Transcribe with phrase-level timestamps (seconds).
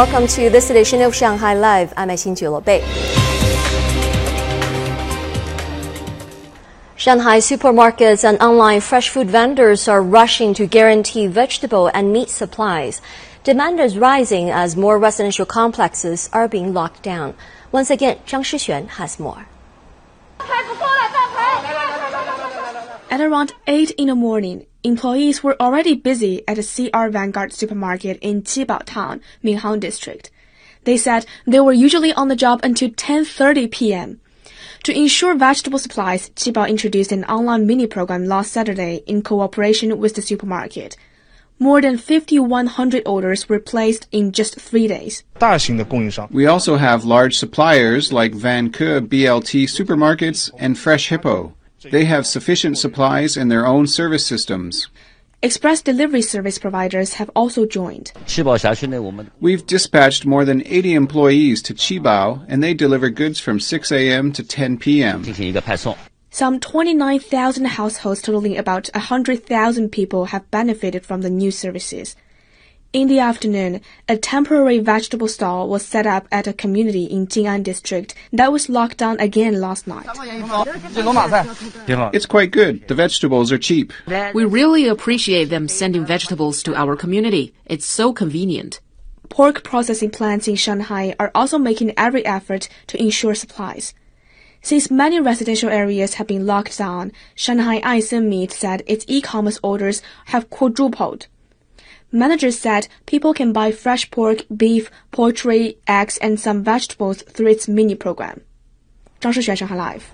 [0.00, 1.92] welcome to this edition of Shanghai Live.
[1.94, 2.80] I'm Xin Bei.
[6.96, 13.02] Shanghai supermarkets and online fresh food vendors are rushing to guarantee vegetable and meat supplies.
[13.44, 17.34] Demand is rising as more residential complexes are being locked down.
[17.70, 19.48] Once again, Zhang Shixuan has more.
[23.10, 28.18] At around 8 in the morning, employees were already busy at the CR Vanguard supermarket
[28.20, 30.30] in Qibao Town, Minhang District.
[30.84, 34.20] They said they were usually on the job until 10:30 p.m.
[34.84, 40.14] To ensure vegetable supplies, Qibao introduced an online mini program last Saturday in cooperation with
[40.14, 40.96] the supermarket.
[41.58, 45.22] More than 5,100 orders were placed in just three days.
[46.30, 51.52] We also have large suppliers like Vanke BLT supermarkets and Freshippo.
[51.82, 54.88] They have sufficient supplies in their own service systems.
[55.42, 58.12] Express delivery service providers have also joined.
[59.40, 64.30] We've dispatched more than 80 employees to Qibao, and they deliver goods from 6 a.m.
[64.32, 65.24] to 10 p.m.
[66.30, 72.14] Some 29,000 households totaling about 100,000 people have benefited from the new services.
[72.92, 77.62] In the afternoon, a temporary vegetable stall was set up at a community in Jing'an
[77.62, 80.08] district that was locked down again last night.
[82.12, 82.88] It's quite good.
[82.88, 83.92] The vegetables are cheap.
[84.34, 87.54] We really appreciate them sending vegetables to our community.
[87.64, 88.80] It's so convenient.
[89.28, 93.94] Pork processing plants in Shanghai are also making every effort to ensure supplies.
[94.62, 100.02] Since many residential areas have been locked down, Shanghai Aisen Meat said its e-commerce orders
[100.26, 101.28] have quadrupled.
[102.12, 107.68] Managers said people can buy fresh pork, beef, poultry, eggs, and some vegetables through its
[107.68, 108.40] mini program.
[109.20, 110.10] Zhang Shixuan Shanghai Live.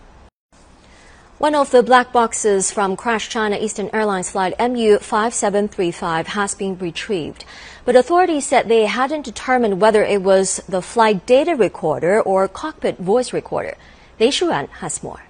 [1.39, 7.45] One of the black boxes from crashed China Eastern Airlines flight MU5735 has been retrieved,
[7.85, 12.99] but authorities said they hadn't determined whether it was the flight data recorder or cockpit
[12.99, 13.77] voice recorder.
[14.19, 15.25] Lei Shuran has more.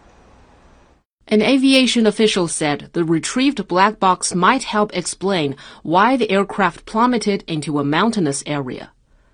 [1.29, 7.43] An aviation official said the retrieved black box might help explain why the aircraft plummeted
[7.49, 8.93] into a mountainous area.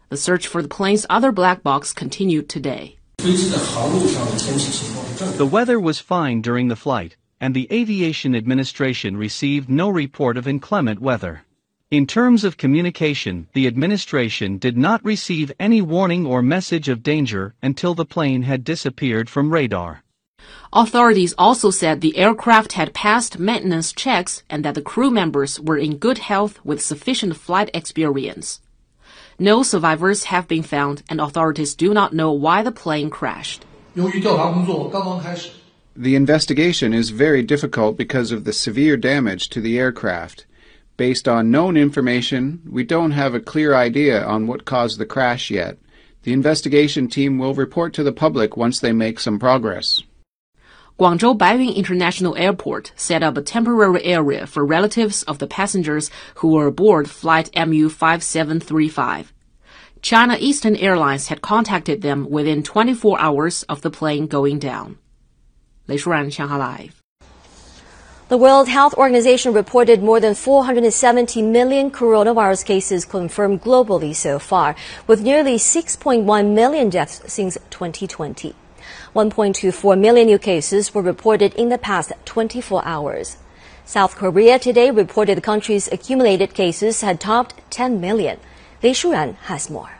[0.08, 2.97] The search for the plane's other black box continued today.
[3.19, 4.41] The
[5.50, 10.98] weather was fine during the flight, and the Aviation Administration received no report of inclement
[10.98, 11.42] weather.
[11.91, 17.54] In terms of communication, the administration did not receive any warning or message of danger
[17.60, 20.03] until the plane had disappeared from radar.
[20.72, 25.76] Authorities also said the aircraft had passed maintenance checks and that the crew members were
[25.76, 28.60] in good health with sufficient flight experience.
[29.38, 33.66] No survivors have been found and authorities do not know why the plane crashed.
[35.94, 40.47] The investigation is very difficult because of the severe damage to the aircraft.
[40.97, 45.50] Based on known information, we don't have a clear idea on what caused the crash
[45.50, 45.76] yet.
[46.22, 50.03] The investigation team will report to the public once they make some progress.
[50.98, 56.48] Guangzhou Baiyun International Airport set up a temporary area for relatives of the passengers who
[56.48, 59.26] were aboard flight MU5735.
[60.03, 64.98] China Eastern Airlines had contacted them within 24 hours of the plane going down.
[65.88, 67.03] Lei Shuran, Shanghai Live.
[68.28, 74.74] The World Health Organization reported more than 470 million coronavirus cases confirmed globally so far,
[75.06, 78.54] with nearly 6.1 million deaths since 2020.
[79.15, 83.37] 1.24 million new cases were reported in the past 24 hours.
[83.84, 88.38] South Korea today reported the country's accumulated cases had topped 10 million.
[88.82, 89.91] Lei Shuran has more.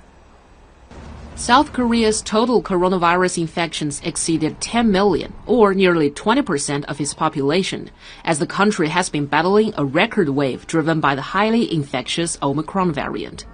[1.35, 7.91] South Korea's total coronavirus infections exceeded 10 million, or nearly 20% of its population,
[8.25, 12.93] as the country has been battling a record wave driven by the highly infectious Omicron
[12.93, 13.47] variant.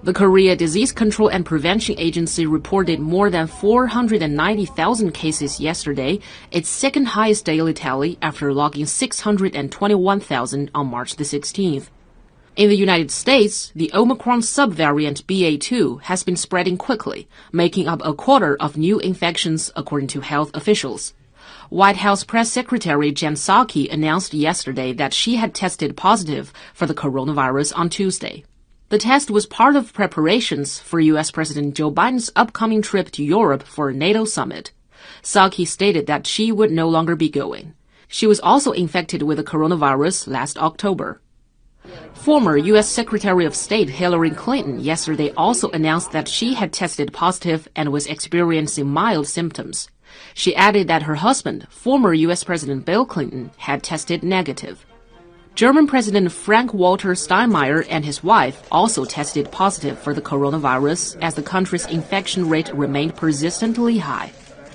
[0.00, 6.20] The Korea Disease Control and Prevention Agency reported more than 490,000 cases yesterday,
[6.52, 11.88] its second highest daily tally after logging 621,000 on March the 16th.
[12.54, 18.14] In the United States, the Omicron subvariant BA2 has been spreading quickly, making up a
[18.14, 21.12] quarter of new infections according to health officials.
[21.70, 26.94] White House Press Secretary Jen Psaki announced yesterday that she had tested positive for the
[26.94, 28.44] coronavirus on Tuesday.
[28.90, 31.30] The test was part of preparations for U.S.
[31.30, 34.72] President Joe Biden's upcoming trip to Europe for a NATO summit.
[35.22, 37.74] Psaki stated that she would no longer be going.
[38.08, 41.20] She was also infected with the coronavirus last October.
[42.14, 42.88] Former U.S.
[42.88, 48.06] Secretary of State Hillary Clinton yesterday also announced that she had tested positive and was
[48.06, 49.90] experiencing mild symptoms.
[50.32, 52.42] She added that her husband, former U.S.
[52.42, 54.86] President Bill Clinton, had tested negative.
[55.58, 61.42] German President Frank-Walter Steinmeier and his wife also tested positive for the coronavirus as the
[61.42, 64.30] country's infection rate remained persistently high.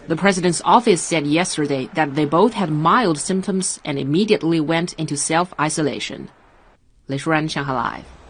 [0.10, 5.16] The president's office said yesterday that they both had mild symptoms and immediately went into
[5.16, 6.28] self-isolation.
[7.08, 8.23] Lei Shuran, Shanghai Live.